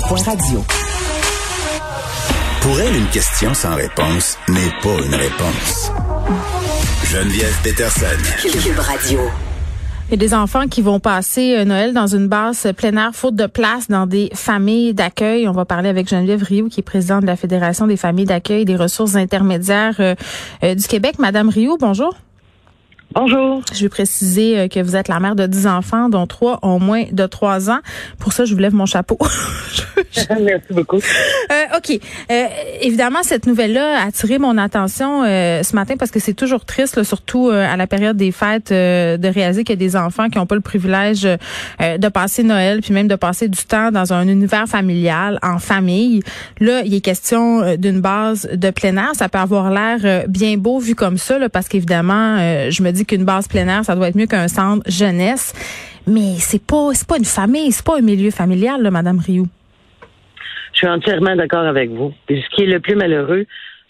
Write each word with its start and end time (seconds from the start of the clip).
Radio. 0.00 0.64
Pour 2.62 2.80
elle, 2.80 2.96
une 2.96 3.08
question 3.08 3.52
sans 3.52 3.74
réponse 3.74 4.38
n'est 4.48 4.72
pas 4.82 5.04
une 5.04 5.14
réponse. 5.14 5.92
Geneviève 7.04 7.54
Peterson. 7.62 8.06
Cube 8.40 8.78
radio. 8.78 9.20
Il 10.08 10.12
y 10.12 10.14
a 10.14 10.16
des 10.16 10.32
enfants 10.32 10.66
qui 10.66 10.80
vont 10.80 10.98
passer 10.98 11.58
euh, 11.58 11.66
Noël 11.66 11.92
dans 11.92 12.06
une 12.06 12.26
base 12.26 12.72
plein 12.74 12.96
air, 12.96 13.10
faute 13.12 13.34
de 13.36 13.44
place 13.44 13.88
dans 13.88 14.06
des 14.06 14.30
familles 14.32 14.94
d'accueil. 14.94 15.46
On 15.46 15.52
va 15.52 15.66
parler 15.66 15.90
avec 15.90 16.08
Geneviève 16.08 16.42
Rioux, 16.42 16.70
qui 16.70 16.80
est 16.80 16.82
présidente 16.82 17.20
de 17.20 17.26
la 17.26 17.36
Fédération 17.36 17.86
des 17.86 17.98
familles 17.98 18.24
d'accueil 18.24 18.62
et 18.62 18.64
des 18.64 18.76
ressources 18.76 19.16
intermédiaires 19.16 19.96
euh, 20.00 20.14
euh, 20.64 20.74
du 20.74 20.88
Québec. 20.88 21.18
Madame 21.18 21.50
Rioux, 21.50 21.76
bonjour. 21.78 22.14
Bonjour. 23.14 23.60
Je 23.74 23.82
veux 23.82 23.88
préciser 23.90 24.58
euh, 24.58 24.68
que 24.68 24.80
vous 24.80 24.96
êtes 24.96 25.08
la 25.08 25.20
mère 25.20 25.36
de 25.36 25.46
10 25.46 25.66
enfants, 25.66 26.08
dont 26.08 26.26
trois 26.26 26.58
ont 26.62 26.78
moins 26.78 27.04
de 27.12 27.26
3 27.26 27.70
ans. 27.70 27.80
Pour 28.18 28.32
ça, 28.32 28.46
je 28.46 28.54
vous 28.54 28.60
lève 28.60 28.74
mon 28.74 28.86
chapeau. 28.86 29.18
Merci 30.40 30.72
beaucoup. 30.72 30.96
Euh, 30.96 31.76
OK. 31.76 31.98
Euh, 32.30 32.46
évidemment, 32.80 33.22
cette 33.22 33.46
nouvelle-là 33.46 34.02
a 34.02 34.06
attiré 34.06 34.38
mon 34.38 34.58
attention 34.58 35.24
euh, 35.24 35.62
ce 35.62 35.74
matin 35.74 35.94
parce 35.98 36.10
que 36.10 36.20
c'est 36.20 36.34
toujours 36.34 36.64
triste, 36.64 36.96
là, 36.96 37.04
surtout 37.04 37.48
euh, 37.48 37.66
à 37.66 37.76
la 37.76 37.86
période 37.86 38.16
des 38.16 38.32
fêtes, 38.32 38.72
euh, 38.72 39.16
de 39.16 39.28
réaliser 39.28 39.64
qu'il 39.64 39.74
y 39.74 39.78
a 39.78 39.84
des 39.88 39.96
enfants 39.96 40.28
qui 40.28 40.38
n'ont 40.38 40.46
pas 40.46 40.54
le 40.54 40.60
privilège 40.60 41.22
de 41.22 42.08
passer 42.08 42.42
Noël, 42.42 42.80
puis 42.80 42.92
même 42.92 43.08
de 43.08 43.16
passer 43.16 43.48
du 43.48 43.64
temps 43.64 43.90
dans 43.90 44.12
un 44.12 44.28
univers 44.28 44.66
familial, 44.66 45.38
en 45.42 45.58
famille. 45.58 46.22
Là, 46.60 46.82
il 46.84 46.94
est 46.94 47.00
question 47.00 47.76
d'une 47.76 48.00
base 48.00 48.48
de 48.52 48.70
plein 48.70 48.96
air. 48.96 49.10
Ça 49.14 49.28
peut 49.28 49.38
avoir 49.38 49.70
l'air 49.70 50.26
bien 50.28 50.56
beau 50.56 50.78
vu 50.78 50.94
comme 50.94 51.18
ça, 51.18 51.38
là, 51.38 51.48
parce 51.48 51.68
qu'évidemment, 51.68 52.38
je 52.70 52.82
me 52.82 52.90
dis 52.90 53.04
qu'une 53.04 53.24
base 53.24 53.48
plein 53.48 53.66
air, 53.68 53.84
ça 53.84 53.94
doit 53.94 54.08
être 54.08 54.16
mieux 54.16 54.26
qu'un 54.26 54.48
centre 54.48 54.82
jeunesse. 54.88 55.52
Mais 56.06 56.36
c'est 56.38 56.62
pas, 56.62 56.90
c'est 56.94 57.06
pas 57.06 57.18
une 57.18 57.24
famille, 57.24 57.72
c'est 57.72 57.84
pas 57.84 57.98
un 57.98 58.02
milieu 58.02 58.30
familial, 58.30 58.82
là, 58.82 58.90
Madame 58.90 59.18
Rioux. 59.18 59.48
Je 60.82 60.88
suis 60.88 60.96
entièrement 60.96 61.36
d'accord 61.36 61.64
avec 61.64 61.90
vous. 61.90 62.12
Et 62.28 62.42
ce 62.42 62.56
qui 62.56 62.64
est 62.64 62.66
le 62.66 62.80
plus 62.80 62.96
malheureux, 62.96 63.46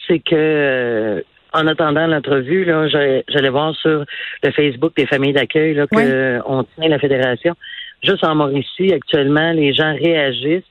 c'est 0.06 0.18
que 0.18 0.34
euh, 0.34 1.22
en 1.54 1.66
attendant 1.66 2.06
l'entrevue, 2.06 2.66
là, 2.66 2.86
j'allais 2.88 3.48
voir 3.48 3.74
sur 3.76 4.04
le 4.42 4.50
Facebook 4.50 4.92
des 4.94 5.06
familles 5.06 5.32
d'accueil 5.32 5.72
là, 5.72 5.86
que 5.86 6.36
Oui. 6.36 6.42
on 6.46 6.64
tient 6.64 6.88
la 6.90 6.98
fédération. 6.98 7.54
Juste 8.02 8.22
en 8.24 8.34
Mauricie, 8.34 8.92
actuellement, 8.92 9.52
les 9.52 9.72
gens 9.72 9.94
réagissent. 9.94 10.64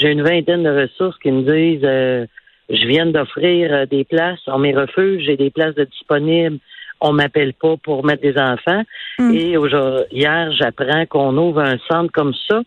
J'ai 0.00 0.10
une 0.10 0.22
vingtaine 0.22 0.64
de 0.64 0.82
ressources 0.82 1.18
qui 1.18 1.30
me 1.30 1.42
disent 1.42 1.84
euh, 1.84 2.26
je 2.70 2.86
viens 2.86 3.06
d'offrir 3.06 3.72
euh, 3.72 3.86
des 3.86 4.04
places, 4.04 4.40
on 4.48 4.58
m'y 4.58 4.74
refuse, 4.74 5.24
j'ai 5.24 5.36
des 5.36 5.50
places 5.50 5.76
de 5.76 5.84
disponibles, 5.84 6.58
on 7.00 7.12
m'appelle 7.12 7.52
pas 7.54 7.76
pour 7.76 8.04
mettre 8.04 8.22
des 8.22 8.36
enfants. 8.36 8.82
Mm. 9.20 9.34
Et 9.34 9.56
aujourd'hui, 9.56 10.04
hier, 10.10 10.50
j'apprends 10.58 11.06
qu'on 11.06 11.36
ouvre 11.36 11.60
un 11.60 11.78
centre 11.88 12.10
comme 12.12 12.34
ça. 12.48 12.62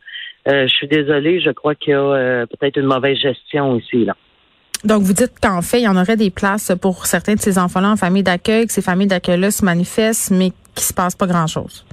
Euh, 0.47 0.63
je 0.67 0.73
suis 0.73 0.87
désolée, 0.87 1.39
je 1.39 1.51
crois 1.51 1.75
qu'il 1.75 1.91
y 1.91 1.95
a 1.95 1.99
euh, 1.99 2.45
peut-être 2.47 2.77
une 2.77 2.87
mauvaise 2.87 3.17
gestion 3.17 3.77
ici. 3.77 4.05
Là. 4.05 4.15
Donc, 4.83 5.03
vous 5.03 5.13
dites 5.13 5.33
qu'en 5.41 5.61
fait, 5.61 5.79
il 5.79 5.83
y 5.83 5.87
en 5.87 5.95
aurait 5.95 6.17
des 6.17 6.31
places 6.31 6.71
pour 6.81 7.05
certains 7.05 7.35
de 7.35 7.39
ces 7.39 7.59
enfants-là 7.59 7.91
en 7.91 7.95
famille 7.97 8.23
d'accueil, 8.23 8.65
que 8.65 8.73
ces 8.73 8.81
familles 8.81 9.07
d'accueil-là 9.07 9.51
se 9.51 9.63
manifestent, 9.63 10.31
mais 10.31 10.49
qu'il 10.73 10.83
se 10.83 10.93
passe 10.93 11.15
pas 11.15 11.27
grand-chose. 11.27 11.85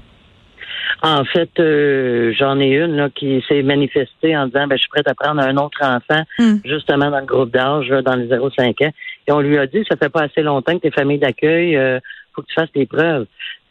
En 1.03 1.25
fait, 1.25 1.51
euh, 1.61 2.33
j'en 2.39 2.59
ai 2.59 2.71
une 2.75 2.97
là, 2.97 3.09
qui 3.15 3.45
s'est 3.47 3.63
manifestée 3.63 4.37
en 4.37 4.47
disant 4.47 4.67
ben, 4.67 4.77
je 4.77 4.81
suis 4.81 4.89
prête 4.89 5.07
à 5.09 5.15
prendre 5.15 5.41
un 5.41 5.57
autre 5.59 5.79
enfant, 5.83 6.23
Hmm. 6.39 6.57
justement 6.65 7.11
dans 7.11 7.21
le 7.21 7.27
groupe 7.27 7.51
d'âge, 7.53 7.89
dans 8.05 8.17
les 8.17 8.27
0-5 8.27 8.83
ans. 8.85 8.93
Et 9.29 9.33
on 9.33 9.41
lui 9.41 9.59
a 9.59 9.67
dit 9.67 9.85
ça 9.89 9.97
fait 9.97 10.09
pas 10.09 10.23
assez 10.23 10.43
longtemps 10.43 10.75
que 10.77 10.81
tes 10.83 10.91
familles 10.91 11.19
d'accueil, 11.19 11.77
euh, 11.77 12.01
faut 12.35 12.43
que 12.43 12.47
tu 12.49 12.55
fasses 12.55 12.73
tes 12.73 12.87
preuves. 12.87 13.27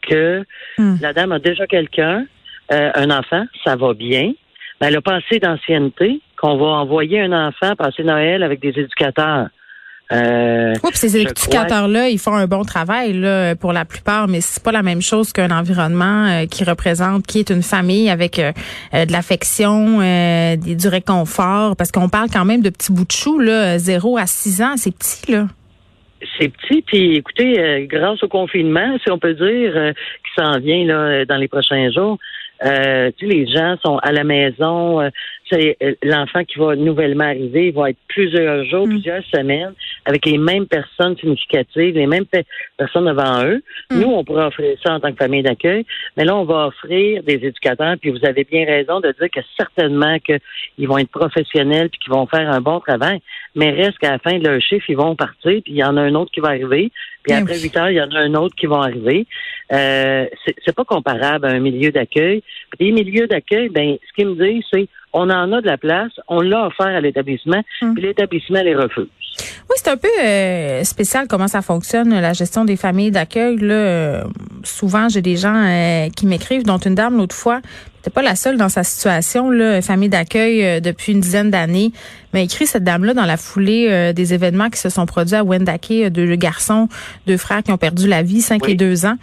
Que 0.07 0.43
Hmm. 0.77 0.95
la 1.01 1.11
dame 1.11 1.31
a 1.33 1.39
déjà 1.39 1.65
quelqu'un, 1.67 2.25
euh, 2.71 2.91
un 2.95 3.09
enfant, 3.09 3.45
ça 3.65 3.75
va 3.75 3.93
bien. 3.93 4.31
Mais 4.79 4.87
elle 4.87 4.95
a 4.97 5.01
pas 5.01 5.15
assez 5.15 5.39
d'ancienneté 5.39 6.21
qu'on 6.39 6.57
va 6.57 6.65
envoyer 6.65 7.21
un 7.21 7.47
enfant 7.47 7.75
passer 7.75 8.03
Noël 8.03 8.43
avec 8.43 8.59
des 8.59 8.69
éducateurs. 8.69 9.47
Euh, 10.11 10.73
Oui, 10.83 10.89
puis 10.91 10.97
ces 10.97 11.17
éducateurs-là, 11.17 12.07
ils 12.09 12.19
font 12.19 12.33
un 12.33 12.47
bon 12.47 12.63
travail 12.63 13.13
là, 13.13 13.55
pour 13.55 13.73
la 13.73 13.83
plupart, 13.83 14.27
mais 14.27 14.39
c'est 14.39 14.63
pas 14.63 14.71
la 14.71 14.83
même 14.83 15.01
chose 15.01 15.33
qu'un 15.33 15.51
environnement 15.51 16.27
euh, 16.27 16.45
qui 16.45 16.63
représente, 16.63 17.27
qui 17.27 17.39
est 17.39 17.49
une 17.49 17.63
famille 17.63 18.09
avec 18.09 18.39
euh, 18.39 18.53
euh, 18.93 19.05
de 19.05 19.11
l'affection, 19.11 19.99
euh, 20.01 20.55
du 20.55 20.87
réconfort, 20.87 21.75
parce 21.75 21.91
qu'on 21.91 22.07
parle 22.07 22.29
quand 22.31 22.45
même 22.45 22.61
de 22.61 22.69
petits 22.69 22.93
bouts 22.93 23.05
de 23.05 23.11
chou, 23.11 23.39
là, 23.39 23.77
0 23.77 24.17
à 24.17 24.27
6 24.27 24.61
ans, 24.61 24.73
c'est 24.77 24.95
petit, 24.95 25.29
là. 25.31 25.47
c'est 26.39 26.53
petit, 26.53 26.81
puis 26.83 27.17
écoutez, 27.17 27.85
grâce 27.89 28.23
au 28.23 28.29
confinement, 28.29 28.97
si 29.03 29.11
on 29.11 29.19
peut 29.19 29.33
dire, 29.33 29.93
qui 29.93 30.41
s'en 30.41 30.59
vient 30.59 30.85
là 30.85 31.25
dans 31.25 31.37
les 31.37 31.49
prochains 31.49 31.91
jours, 31.91 32.17
euh, 32.65 33.11
tu 33.17 33.27
sais, 33.27 33.33
les 33.33 33.47
gens 33.47 33.75
sont 33.85 33.97
à 33.97 34.11
la 34.11 34.23
maison. 34.23 35.01
euh, 35.01 35.09
c'est 35.49 35.77
euh, 35.81 35.93
l'enfant 36.03 36.43
qui 36.43 36.59
va 36.59 36.75
nouvellement 36.75 37.23
arriver, 37.23 37.67
il 37.67 37.73
va 37.73 37.91
être 37.91 37.97
plusieurs 38.09 38.65
jours, 38.65 38.85
Mm. 38.85 38.89
plusieurs 38.89 39.23
semaines 39.33 39.73
avec 40.05 40.25
les 40.25 40.37
mêmes 40.37 40.65
personnes 40.67 41.15
significatives, 41.17 41.95
les 41.95 42.05
mêmes 42.07 42.25
pe- 42.25 42.43
personnes 42.77 43.05
devant 43.05 43.43
eux. 43.45 43.61
Mm. 43.91 43.99
Nous, 44.01 44.07
on 44.09 44.23
pourrait 44.25 44.45
offrir 44.45 44.77
ça 44.83 44.93
en 44.95 44.99
tant 44.99 45.11
que 45.11 45.17
famille 45.17 45.43
d'accueil, 45.43 45.85
mais 46.17 46.25
là, 46.25 46.35
on 46.35 46.43
va 46.43 46.67
offrir 46.67 47.23
des 47.23 47.35
éducateurs. 47.35 47.95
Puis 48.01 48.09
vous 48.11 48.25
avez 48.25 48.43
bien 48.43 48.65
raison 48.65 48.99
de 48.99 49.13
dire 49.17 49.29
que 49.31 49.39
certainement 49.55 50.17
qu'ils 50.19 50.87
vont 50.87 50.97
être 50.97 51.09
professionnels 51.11 51.89
puis 51.89 51.99
qu'ils 51.99 52.13
vont 52.13 52.25
faire 52.27 52.49
un 52.51 52.59
bon 52.61 52.79
travail. 52.81 53.21
Mais 53.57 53.71
reste 53.71 53.97
qu'à 53.97 54.11
la 54.11 54.19
fin 54.19 54.37
de 54.37 54.47
leur 54.47 54.61
chiffre, 54.61 54.85
ils 54.89 54.95
vont 54.95 55.15
partir, 55.15 55.61
puis 55.63 55.73
il 55.73 55.75
y 55.77 55.83
en 55.83 55.97
a 55.97 56.01
un 56.01 56.15
autre 56.15 56.31
qui 56.31 56.39
va 56.39 56.49
arriver. 56.49 56.91
Puis 57.23 57.33
Ben 57.33 57.41
après 57.43 57.55
oui. 57.55 57.63
8 57.63 57.77
heures, 57.77 57.89
il 57.89 57.95
y 57.97 58.01
en 58.01 58.09
a 58.11 58.19
un 58.19 58.33
autre 58.35 58.55
qui 58.55 58.67
va 58.67 58.77
arriver. 58.77 59.25
Euh, 59.73 60.25
c'est 60.63 60.75
pas 60.75 60.85
comparable 60.85 61.45
à 61.45 61.49
un 61.49 61.59
milieu 61.59 61.91
d'accueil. 61.91 62.41
Les 62.79 62.91
milieux 62.91 63.27
d'accueil, 63.27 63.67
ben, 63.69 63.97
ce 64.07 64.13
qu'ils 64.15 64.29
me 64.29 64.35
disent, 64.35 64.63
c'est 64.71 64.87
on 65.13 65.29
en 65.29 65.51
a 65.51 65.61
de 65.61 65.65
la 65.67 65.77
place, 65.77 66.11
on 66.27 66.41
l'a 66.41 66.67
offert 66.67 66.87
à 66.87 67.01
l'établissement, 67.01 67.61
Hum. 67.81 67.93
puis 67.95 68.03
l'établissement 68.03 68.61
les 68.61 68.75
refuse. 68.75 69.07
Oui, 69.69 69.75
c'est 69.77 69.89
un 69.89 69.97
peu 69.97 70.07
euh, 70.23 70.83
spécial 70.83 71.27
comment 71.27 71.47
ça 71.47 71.61
fonctionne, 71.61 72.09
la 72.09 72.33
gestion 72.33 72.65
des 72.65 72.75
familles 72.77 73.11
d'accueil. 73.11 73.57
Là, 73.57 73.73
Euh, 73.73 74.23
souvent, 74.63 75.09
j'ai 75.09 75.21
des 75.21 75.35
gens 75.37 75.55
euh, 75.55 76.07
qui 76.15 76.25
m'écrivent, 76.27 76.63
dont 76.63 76.77
une 76.77 76.95
dame 76.95 77.17
l'autre 77.17 77.35
fois, 77.35 77.61
n'était 78.07 78.13
pas 78.13 78.21
la 78.21 78.35
seule 78.35 78.57
dans 78.57 78.69
sa 78.69 78.83
situation, 78.83 79.49
là, 79.49 79.81
famille 79.81 80.07
d'accueil 80.07 80.63
euh, 80.63 80.79
depuis 80.79 81.11
une 81.11 81.19
dizaine 81.19 81.51
d'années, 81.51 81.91
m'a 82.33 82.39
écrit 82.39 82.65
cette 82.65 82.83
dame-là 82.83 83.13
dans 83.13 83.25
la 83.25 83.35
foulée 83.35 83.87
euh, 83.89 84.13
des 84.13 84.33
événements 84.33 84.69
qui 84.69 84.79
se 84.79 84.89
sont 84.89 85.05
produits 85.05 85.35
à 85.35 85.43
Wendake, 85.43 85.91
euh, 85.91 86.09
deux 86.09 86.35
garçons, 86.35 86.87
deux 87.25 87.35
frères 87.35 87.63
qui 87.63 87.71
ont 87.71 87.77
perdu 87.77 88.07
la 88.07 88.23
vie, 88.23 88.39
5 88.39 88.63
Oui. 88.63 88.71
et 88.71 88.75
2 88.75 89.05
ans. 89.05 89.15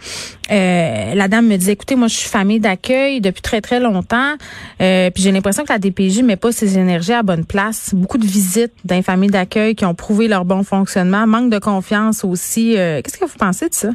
Euh, 0.51 1.15
la 1.15 1.27
dame 1.27 1.47
me 1.47 1.57
dit, 1.57 1.71
écoutez, 1.71 1.95
moi, 1.95 2.07
je 2.07 2.15
suis 2.15 2.29
famille 2.29 2.59
d'accueil 2.59 3.21
depuis 3.21 3.41
très, 3.41 3.59
très 3.61 3.79
longtemps, 3.79 4.35
euh, 4.81 5.09
puis 5.09 5.23
j'ai 5.23 5.31
l'impression 5.31 5.63
que 5.63 5.73
la 5.73 5.79
DPJ 5.79 6.21
met 6.21 6.35
pas 6.35 6.51
ses 6.51 6.77
énergies 6.77 7.13
à 7.13 7.23
bonne 7.23 7.45
place. 7.45 7.93
Beaucoup 7.95 8.19
de 8.19 8.25
visites 8.25 8.73
dans 8.85 8.95
les 8.95 9.01
familles 9.03 9.31
d'accueil 9.31 9.73
qui 9.73 9.85
ont 9.85 9.95
prouvé 9.95 10.27
leur 10.27 10.45
bon 10.45 10.63
fonctionnement, 10.63 11.25
manque 11.25 11.49
de 11.51 11.59
confiance 11.59 12.23
aussi. 12.23 12.77
Euh, 12.77 13.01
Qu'est-ce 13.01 13.17
que 13.17 13.25
vous 13.25 13.37
pensez 13.39 13.67
de 13.67 13.73
ça? 13.73 13.89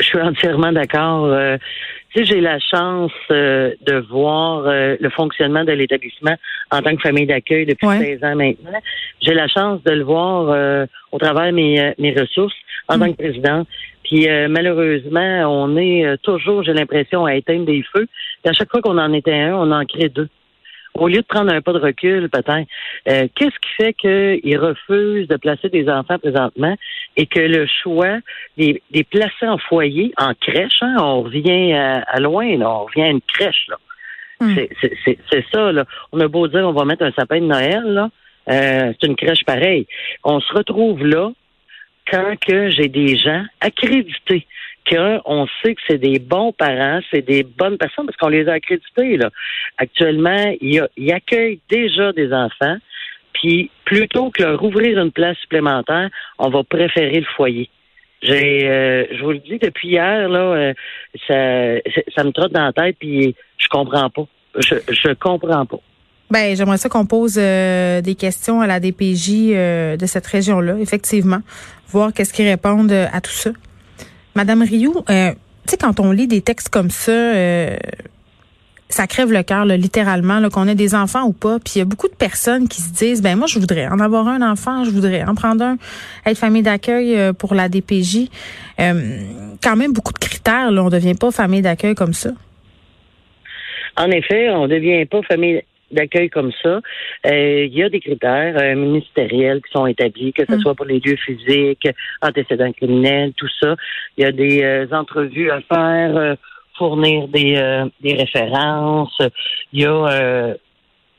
Je 0.00 0.06
suis 0.06 0.20
entièrement 0.20 0.72
d'accord. 0.72 1.26
Euh, 1.26 1.56
tu 2.12 2.18
sais, 2.20 2.24
j'ai 2.26 2.40
la 2.40 2.58
chance 2.58 3.12
euh, 3.30 3.72
de 3.86 3.96
voir 4.10 4.66
euh, 4.66 4.96
le 5.00 5.10
fonctionnement 5.10 5.64
de 5.64 5.72
l'établissement 5.72 6.36
en 6.70 6.82
tant 6.82 6.94
que 6.94 7.00
famille 7.02 7.26
d'accueil 7.26 7.64
depuis 7.66 7.86
Ouais. 7.86 8.18
16 8.20 8.24
ans 8.24 8.36
maintenant. 8.36 8.80
J'ai 9.20 9.34
la 9.34 9.48
chance 9.48 9.82
de 9.84 9.92
le 9.92 10.04
voir 10.04 10.50
euh, 10.50 10.86
au 11.10 11.18
travers 11.18 11.46
de 11.46 11.52
mes, 11.52 11.80
euh, 11.80 11.92
mes 11.98 12.12
ressources 12.12 12.54
en 12.88 12.98
tant 12.98 13.10
que 13.12 13.16
président. 13.16 13.64
Puis 14.04 14.28
euh, 14.28 14.48
malheureusement, 14.48 15.44
on 15.46 15.76
est 15.76 16.04
euh, 16.04 16.16
toujours, 16.22 16.62
j'ai 16.62 16.74
l'impression, 16.74 17.24
à 17.24 17.34
éteindre 17.34 17.64
des 17.64 17.82
feux. 17.94 18.06
Puis 18.42 18.50
à 18.50 18.52
chaque 18.52 18.70
fois 18.70 18.82
qu'on 18.82 18.98
en 18.98 19.12
éteint 19.12 19.52
un, 19.52 19.54
on 19.54 19.70
en 19.70 19.84
crée 19.86 20.08
deux. 20.08 20.28
Au 20.94 21.08
lieu 21.08 21.22
de 21.22 21.26
prendre 21.26 21.52
un 21.52 21.62
pas 21.62 21.72
de 21.72 21.78
recul, 21.78 22.28
peut-être, 22.28 22.68
euh, 23.08 23.26
qu'est-ce 23.34 23.58
qui 23.60 23.70
fait 23.78 23.92
qu'ils 23.94 24.58
refusent 24.58 25.26
de 25.26 25.36
placer 25.36 25.68
des 25.70 25.88
enfants 25.88 26.18
présentement 26.18 26.76
et 27.16 27.26
que 27.26 27.40
le 27.40 27.66
choix 27.82 28.18
des, 28.58 28.82
des 28.90 29.04
placer 29.04 29.48
en 29.48 29.58
foyer, 29.58 30.12
en 30.18 30.34
crèche, 30.34 30.82
hein, 30.82 30.96
on 31.00 31.22
revient 31.22 31.72
à, 31.72 32.02
à 32.02 32.20
loin, 32.20 32.58
là, 32.58 32.70
on 32.70 32.84
revient 32.84 33.02
à 33.02 33.08
une 33.10 33.22
crèche. 33.22 33.66
Là. 33.68 33.76
Hmm. 34.40 34.54
C'est- 34.82 35.44
ça. 35.52 35.72
Là. 35.72 35.84
On 36.12 36.20
a 36.20 36.28
beau 36.28 36.46
dire 36.48 36.66
on 36.66 36.72
va 36.72 36.84
mettre 36.84 37.04
un 37.04 37.12
sapin 37.12 37.40
de 37.40 37.46
Noël, 37.46 37.84
là, 37.84 38.10
euh, 38.50 38.92
c'est 39.00 39.06
une 39.06 39.16
crèche 39.16 39.44
pareille. 39.44 39.86
On 40.24 40.40
se 40.40 40.52
retrouve 40.52 41.06
là 41.06 41.30
quand 42.10 42.34
que 42.40 42.70
j'ai 42.70 42.88
des 42.88 43.16
gens 43.16 43.44
accrédités, 43.60 44.46
qu'on 44.88 45.46
sait 45.62 45.74
que 45.74 45.80
c'est 45.88 45.98
des 45.98 46.18
bons 46.18 46.52
parents, 46.52 47.00
c'est 47.10 47.22
des 47.22 47.42
bonnes 47.42 47.78
personnes, 47.78 48.06
parce 48.06 48.16
qu'on 48.16 48.28
les 48.28 48.48
a 48.48 48.54
accrédités. 48.54 49.16
Là. 49.16 49.30
Actuellement, 49.78 50.54
ils, 50.60 51.12
accueillent 51.12 51.60
déjà 51.70 52.12
des 52.12 52.32
enfants, 52.32 52.76
puis 53.34 53.70
plutôt 53.84 54.30
que 54.30 54.42
leur 54.42 54.62
ouvrir 54.62 54.98
une 54.98 55.12
place 55.12 55.36
supplémentaire, 55.38 56.10
on 56.38 56.50
va 56.50 56.62
préférer 56.64 57.20
le 57.20 57.26
foyer. 57.36 57.68
J'ai, 58.22 58.68
euh, 58.68 59.04
je 59.12 59.22
vous 59.22 59.32
le 59.32 59.38
dis 59.38 59.58
depuis 59.58 59.88
hier 59.88 60.28
là, 60.28 60.38
euh, 60.38 60.72
ça, 61.26 62.24
me 62.24 62.30
trotte 62.30 62.52
dans 62.52 62.66
la 62.66 62.72
tête 62.72 62.96
puis 63.00 63.34
je 63.58 63.66
comprends 63.68 64.10
pas. 64.10 64.26
Je, 64.60 64.76
je 64.88 65.12
comprends 65.14 65.66
pas. 65.66 65.80
Ben, 66.30 66.54
j'aimerais 66.54 66.76
ça 66.76 66.88
qu'on 66.88 67.04
pose 67.04 67.36
euh, 67.36 68.00
des 68.00 68.14
questions 68.14 68.60
à 68.60 68.68
la 68.68 68.78
DPJ 68.78 69.50
de 69.98 70.06
cette 70.06 70.26
région-là, 70.26 70.76
effectivement, 70.78 71.40
voir 71.88 72.12
qu'est-ce 72.12 72.32
qu'ils 72.32 72.48
répondent 72.48 72.92
à 72.92 73.20
tout 73.20 73.32
ça. 73.32 73.50
Madame 74.34 74.62
Rioux, 74.62 75.04
euh, 75.10 75.32
tu 75.32 75.70
sais, 75.70 75.76
quand 75.76 76.00
on 76.00 76.10
lit 76.10 76.26
des 76.26 76.40
textes 76.40 76.68
comme 76.68 76.90
ça, 76.90 77.12
euh, 77.12 77.76
ça 78.92 79.06
crève 79.06 79.32
le 79.32 79.42
cœur, 79.42 79.64
littéralement, 79.64 80.46
qu'on 80.50 80.68
ait 80.68 80.74
des 80.74 80.94
enfants 80.94 81.24
ou 81.24 81.32
pas. 81.32 81.58
Puis 81.58 81.74
il 81.76 81.78
y 81.78 81.82
a 81.82 81.84
beaucoup 81.84 82.08
de 82.08 82.14
personnes 82.14 82.68
qui 82.68 82.82
se 82.82 82.92
disent, 82.92 83.22
ben 83.22 83.36
moi, 83.36 83.46
je 83.46 83.58
voudrais 83.58 83.86
en 83.88 84.00
avoir 84.00 84.28
un 84.28 84.42
enfant, 84.42 84.84
je 84.84 84.90
voudrais 84.90 85.24
en 85.24 85.34
prendre 85.34 85.64
un, 85.64 85.76
être 86.26 86.38
famille 86.38 86.62
d'accueil 86.62 87.16
euh, 87.16 87.32
pour 87.32 87.54
la 87.54 87.68
DPJ. 87.68 88.28
Euh, 88.80 89.22
quand 89.62 89.76
même 89.76 89.92
beaucoup 89.92 90.12
de 90.12 90.18
critères, 90.18 90.70
là, 90.70 90.82
on 90.84 90.90
devient 90.90 91.14
pas 91.14 91.30
famille 91.30 91.62
d'accueil 91.62 91.94
comme 91.94 92.12
ça. 92.12 92.30
En 93.96 94.10
effet, 94.10 94.50
on 94.50 94.68
devient 94.68 95.04
pas 95.06 95.22
famille 95.22 95.62
d'accueil 95.92 96.30
comme 96.30 96.52
ça. 96.62 96.80
Euh, 97.26 97.64
il 97.64 97.74
y 97.74 97.82
a 97.82 97.88
des 97.88 98.00
critères 98.00 98.76
ministériels 98.76 99.60
qui 99.62 99.72
sont 99.72 99.86
établis, 99.86 100.32
que 100.32 100.44
ce 100.48 100.56
mm. 100.56 100.60
soit 100.60 100.74
pour 100.74 100.86
les 100.86 101.00
lieux 101.00 101.16
physiques, 101.16 101.88
antécédents 102.20 102.72
criminels, 102.72 103.32
tout 103.36 103.48
ça. 103.60 103.76
Il 104.16 104.24
y 104.24 104.26
a 104.26 104.32
des 104.32 104.88
entrevues 104.92 105.50
à 105.50 105.60
faire 105.60 106.36
fournir 106.76 107.28
des, 107.28 107.56
euh, 107.56 107.86
des 108.00 108.14
références. 108.14 109.16
Il 109.72 109.80
y 109.80 109.84
a 109.84 109.90
euh, 109.90 110.54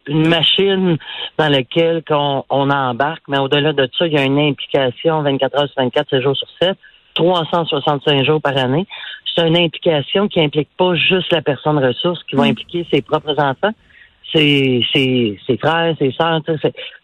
une 0.08 0.28
machine 0.28 0.98
dans 1.38 1.50
laquelle 1.50 2.04
on, 2.10 2.44
on 2.50 2.70
embarque, 2.70 3.24
mais 3.28 3.38
au-delà 3.38 3.74
de 3.74 3.88
ça, 3.98 4.08
il 4.08 4.14
y 4.14 4.18
a 4.18 4.24
une 4.24 4.40
implication 4.40 5.22
24 5.22 5.60
heures 5.60 5.70
sur 5.70 5.82
24, 5.82 6.10
7 6.10 6.22
jours 6.22 6.36
sur 6.36 6.48
7, 6.62 6.78
365 7.16 8.26
jours 8.26 8.42
par 8.42 8.58
année. 8.58 8.86
C'est 9.36 9.48
une 9.48 9.58
implication 9.58 10.28
qui 10.28 10.42
implique 10.42 10.70
pas 10.78 10.94
juste 10.96 11.32
la 11.32 11.42
personne 11.42 11.84
ressource, 11.84 12.22
qui 12.24 12.36
va 12.36 12.44
mm. 12.44 12.50
impliquer 12.52 12.88
ses 12.92 13.02
propres 13.02 13.40
enfants, 13.40 13.72
ses, 14.32 14.84
ses, 14.94 15.40
ses 15.46 15.58
frères, 15.58 15.96
ses 16.00 16.12
sœurs, 16.12 16.42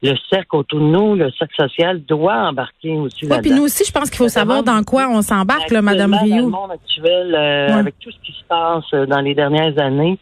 le 0.01 0.13
cercle 0.29 0.55
autour 0.55 0.79
de 0.79 0.85
nous, 0.85 1.15
le 1.15 1.31
cercle 1.31 1.55
social 1.55 2.01
doit 2.03 2.49
embarquer 2.49 2.91
aussi. 2.91 3.25
Oui, 3.25 3.37
puis 3.41 3.51
nous 3.51 3.63
aussi, 3.63 3.83
je 3.85 3.91
pense 3.91 4.09
qu'il 4.09 4.17
faut 4.17 4.29
savoir 4.29 4.63
dans 4.63 4.83
quoi 4.83 5.07
on 5.09 5.21
s'embarque, 5.21 5.71
là, 5.71 5.81
Madame 5.81 6.13
Rio. 6.13 6.35
Dans 6.35 6.45
le 6.45 6.49
monde 6.49 6.71
actuel, 6.71 7.35
euh, 7.35 7.79
avec 7.79 7.95
tout 7.99 8.11
ce 8.11 8.17
qui 8.25 8.31
se 8.31 8.43
passe 8.47 8.85
euh, 8.93 9.05
dans 9.05 9.21
les 9.21 9.35
dernières 9.35 9.77
années, 9.79 10.17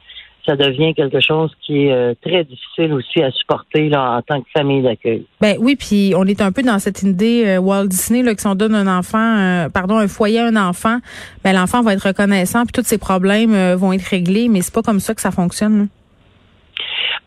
ça 0.46 0.56
devient 0.56 0.94
quelque 0.94 1.20
chose 1.20 1.52
qui 1.66 1.86
est 1.86 1.92
euh, 1.92 2.14
très 2.22 2.46
difficile 2.46 2.94
aussi 2.94 3.22
à 3.22 3.32
supporter 3.32 3.90
là, 3.90 4.18
en 4.18 4.22
tant 4.22 4.42
que 4.42 4.48
famille 4.54 4.82
d'accueil. 4.82 5.26
Ben 5.42 5.58
oui, 5.60 5.76
puis 5.76 6.14
on 6.16 6.24
est 6.24 6.42
un 6.42 6.54
peu 6.54 6.64
dans 6.64 6.80
cette 6.80 7.04
idée 7.04 7.58
Walt 7.58 7.88
Disney 7.88 8.24
là, 8.24 8.34
que 8.34 8.42
si 8.42 8.48
on 8.48 8.56
donne 8.56 8.74
un 8.74 8.88
enfant, 8.88 9.68
pardon, 9.74 9.98
un 9.98 10.08
foyer 10.08 10.40
à 10.40 10.46
un 10.46 10.56
enfant, 10.56 11.00
ben 11.44 11.54
l'enfant 11.54 11.82
va 11.82 11.94
être 11.94 12.08
reconnaissant, 12.08 12.64
puis 12.64 12.72
tous 12.72 12.88
ses 12.88 12.98
problèmes 12.98 13.74
vont 13.74 13.92
être 13.92 14.06
réglés, 14.06 14.48
mais 14.48 14.62
c'est 14.62 14.74
pas 14.74 14.82
comme 14.82 15.02
ça 15.02 15.14
que 15.14 15.22
ça 15.22 15.32
fonctionne. 15.32 15.80
Là. 15.80 15.86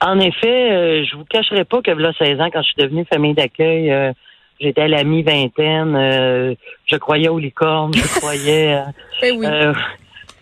En 0.03 0.19
effet, 0.19 0.73
euh, 0.73 1.05
je 1.05 1.17
vous 1.17 1.25
cacherai 1.25 1.65
pas 1.65 1.83
que 1.83 1.91
là 1.91 2.13
16 2.19 2.41
ans, 2.41 2.49
quand 2.51 2.63
je 2.63 2.69
suis 2.69 2.83
devenue 2.83 3.05
famille 3.05 3.35
d'accueil, 3.35 3.91
euh, 3.91 4.13
j'étais 4.59 4.83
à 4.83 4.89
la 4.89 5.05
mi-vingtaine, 5.05 5.95
euh, 5.95 6.55
je 6.87 6.97
croyais 6.97 7.29
aux 7.29 7.39
licornes, 7.39 7.93
je 7.95 8.19
croyais 8.19 8.83
ben 9.23 9.75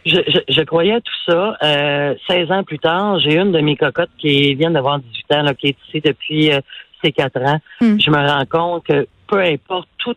je, 0.06 0.20
je, 0.48 0.62
croyais 0.62 0.94
à 0.94 1.00
tout 1.00 1.12
ça. 1.26 2.16
16 2.28 2.52
ans 2.52 2.62
plus 2.62 2.78
tard, 2.78 3.18
j'ai 3.18 3.36
une 3.36 3.52
de 3.52 3.60
mes 3.60 3.76
cocottes 3.76 4.10
qui 4.18 4.54
vient 4.54 4.70
d'avoir 4.70 5.00
18 5.00 5.32
ans, 5.32 5.42
là, 5.42 5.54
qui 5.54 5.68
est 5.68 5.76
ici 5.88 6.00
depuis 6.00 6.50
ses 7.02 7.12
4 7.12 7.36
ans. 7.42 7.58
Hmm. 7.80 7.98
Je 8.00 8.10
me 8.10 8.16
rends 8.16 8.46
compte 8.46 8.84
que 8.86 9.06
peu 9.26 9.40
importe, 9.40 9.88
tout, 9.98 10.16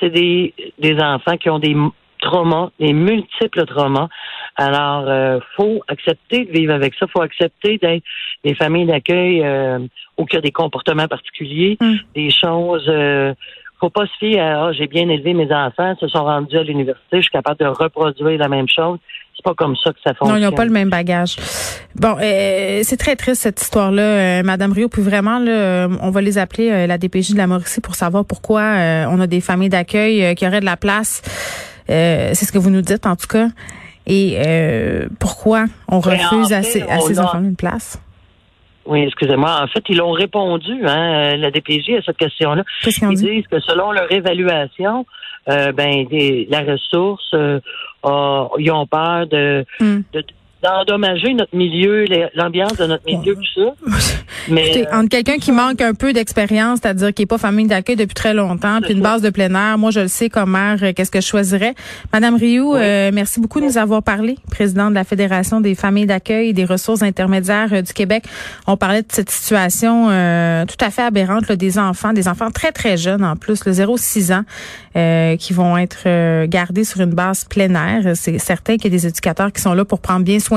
c'est 0.00 0.10
des, 0.10 0.54
des 0.78 0.98
enfants 0.98 1.36
qui 1.36 1.50
ont 1.50 1.58
des 1.58 1.76
traumas, 2.20 2.70
des 2.78 2.92
multiples 2.92 3.64
traumas. 3.66 4.08
Alors, 4.56 5.04
euh, 5.08 5.38
faut 5.56 5.80
accepter 5.88 6.44
de 6.44 6.52
vivre 6.52 6.74
avec 6.74 6.94
ça. 6.94 7.06
faut 7.06 7.22
accepter 7.22 7.78
d'être 7.78 8.04
des 8.44 8.54
familles 8.54 8.86
d'accueil 8.86 9.42
euh, 9.42 9.78
où 10.18 10.26
il 10.30 10.34
y 10.34 10.36
a 10.36 10.40
des 10.40 10.52
comportements 10.52 11.08
particuliers, 11.08 11.76
mm. 11.80 11.94
des 12.14 12.30
choses. 12.30 12.84
Euh, 12.88 13.34
faut 13.80 13.90
pas 13.90 14.04
se 14.06 14.12
fier 14.18 14.38
à 14.38 14.66
ah, 14.66 14.72
j'ai 14.72 14.86
bien 14.86 15.08
élevé 15.08 15.32
mes 15.32 15.50
enfants, 15.50 15.94
se 15.98 16.06
sont 16.08 16.24
rendus 16.24 16.58
à 16.58 16.62
l'université, 16.62 17.16
je 17.16 17.22
suis 17.22 17.30
capable 17.30 17.58
de 17.60 17.66
reproduire 17.66 18.38
la 18.38 18.48
même 18.48 18.68
chose. 18.68 18.98
C'est 19.34 19.42
pas 19.42 19.54
comme 19.54 19.74
ça 19.76 19.90
que 19.92 19.98
ça 20.04 20.12
fonctionne. 20.12 20.38
Non, 20.38 20.46
ils 20.46 20.50
n'ont 20.50 20.54
pas 20.54 20.66
le 20.66 20.70
même 20.70 20.90
bagage. 20.90 21.36
Bon, 21.94 22.14
euh, 22.20 22.80
c'est 22.82 22.98
très 22.98 23.16
triste 23.16 23.40
cette 23.40 23.62
histoire-là, 23.62 24.42
Madame 24.42 24.72
Rio. 24.72 24.90
Puis 24.90 25.00
vraiment, 25.00 25.38
là, 25.38 25.88
on 26.02 26.10
va 26.10 26.20
les 26.20 26.36
appeler 26.36 26.86
la 26.86 26.98
DPJ 26.98 27.32
de 27.32 27.38
la 27.38 27.46
Mauricie 27.46 27.80
pour 27.80 27.94
savoir 27.94 28.26
pourquoi 28.26 28.60
on 29.08 29.18
a 29.18 29.26
des 29.26 29.40
familles 29.40 29.70
d'accueil 29.70 30.34
qui 30.34 30.46
auraient 30.46 30.60
de 30.60 30.66
la 30.66 30.76
place 30.76 31.22
euh, 31.90 32.30
c'est 32.34 32.46
ce 32.46 32.52
que 32.52 32.58
vous 32.58 32.70
nous 32.70 32.82
dites 32.82 33.06
en 33.06 33.16
tout 33.16 33.26
cas. 33.26 33.48
Et 34.06 34.38
euh, 34.38 35.08
pourquoi 35.18 35.66
on 35.88 36.00
ben, 36.00 36.12
refuse 36.12 36.52
à 36.52 36.62
ces, 36.62 36.82
enfants 37.18 37.42
une 37.42 37.56
place? 37.56 38.00
Oui, 38.86 39.02
excusez-moi. 39.02 39.62
En 39.62 39.66
fait, 39.68 39.84
ils 39.88 40.00
ont 40.00 40.10
répondu, 40.10 40.86
hein, 40.86 41.36
la 41.36 41.50
DPJ, 41.50 41.90
à 41.98 42.02
cette 42.02 42.16
question-là. 42.16 42.64
Ils 42.84 43.14
disent 43.14 43.46
que 43.46 43.60
selon 43.60 43.92
leur 43.92 44.10
évaluation, 44.10 45.06
euh, 45.48 45.70
ben, 45.72 46.06
la 46.48 46.60
ressource, 46.62 47.30
ils 47.32 48.72
ont 48.72 48.86
peur 48.86 49.26
de, 49.26 49.64
hmm. 49.78 50.00
de 50.12 50.24
d'endommager 50.62 51.32
notre 51.34 51.56
milieu, 51.56 52.04
l'ambiance 52.34 52.74
de 52.74 52.84
notre 52.84 53.04
milieu, 53.06 53.34
tout 53.34 53.42
ça. 53.54 53.74
Mais 54.48 54.86
euh, 54.86 54.96
entre 54.96 55.08
quelqu'un 55.08 55.38
qui 55.38 55.52
manque 55.52 55.80
un 55.80 55.94
peu 55.94 56.12
d'expérience, 56.12 56.80
c'est-à-dire 56.82 57.14
qui 57.14 57.22
est 57.22 57.26
pas 57.26 57.38
famille 57.38 57.66
d'accueil 57.66 57.96
depuis 57.96 58.14
très 58.14 58.34
longtemps, 58.34 58.80
puis 58.82 58.92
une 58.92 59.00
base 59.00 59.22
de 59.22 59.30
plein 59.30 59.54
air, 59.54 59.78
moi 59.78 59.90
je 59.90 60.00
le 60.00 60.08
sais 60.08 60.28
comme 60.28 60.52
mère, 60.52 60.78
euh, 60.82 60.92
qu'est-ce 60.94 61.10
que 61.10 61.20
je 61.20 61.26
choisirais. 61.26 61.74
Madame 62.12 62.36
Rioux, 62.36 62.74
euh, 62.74 63.10
merci 63.12 63.40
beaucoup 63.40 63.60
de 63.60 63.66
nous 63.66 63.78
avoir 63.78 64.02
parlé, 64.02 64.36
présidente 64.50 64.90
de 64.90 64.94
la 64.94 65.04
Fédération 65.04 65.60
des 65.60 65.74
familles 65.74 66.06
d'accueil 66.06 66.50
et 66.50 66.52
des 66.52 66.64
ressources 66.64 67.02
intermédiaires 67.02 67.82
du 67.82 67.92
Québec. 67.92 68.24
On 68.66 68.76
parlait 68.76 69.02
de 69.02 69.08
cette 69.10 69.30
situation 69.30 70.06
tout 70.66 70.84
à 70.84 70.90
fait 70.90 71.02
aberrante 71.02 71.50
des 71.52 71.78
enfants, 71.78 72.12
des 72.12 72.28
enfants 72.28 72.50
très 72.50 72.72
très 72.72 72.96
jeunes 72.96 73.24
en 73.24 73.36
plus, 73.36 73.64
le 73.64 73.72
0-6 73.72 74.32
ans, 74.32 75.36
qui 75.36 75.52
vont 75.52 75.76
être 75.76 76.44
gardés 76.46 76.84
sur 76.84 77.00
une 77.00 77.10
base 77.10 77.44
plein 77.44 77.74
air. 77.74 78.12
C'est 78.14 78.38
certain 78.38 78.76
qu'il 78.76 78.92
y 78.92 78.94
a 78.94 78.98
des 78.98 79.06
éducateurs 79.06 79.52
qui 79.52 79.60
sont 79.60 79.74
là 79.74 79.84
pour 79.84 80.00
prendre 80.00 80.24
bien 80.24 80.38
soin 80.38 80.49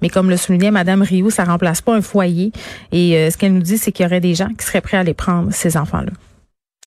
Mais 0.00 0.08
comme 0.08 0.30
le 0.30 0.36
soulignait 0.36 0.70
Madame 0.70 1.02
Rioux, 1.02 1.30
ça 1.30 1.44
remplace 1.44 1.80
pas 1.80 1.94
un 1.94 2.02
foyer. 2.02 2.52
Et 2.92 3.16
euh, 3.16 3.30
ce 3.30 3.36
qu'elle 3.36 3.54
nous 3.54 3.62
dit, 3.62 3.78
c'est 3.78 3.92
qu'il 3.92 4.04
y 4.04 4.06
aurait 4.06 4.20
des 4.20 4.34
gens 4.34 4.48
qui 4.58 4.64
seraient 4.64 4.80
prêts 4.80 4.96
à 4.96 5.00
aller 5.00 5.14
prendre 5.14 5.52
ces 5.52 5.76
enfants-là. 5.76 6.12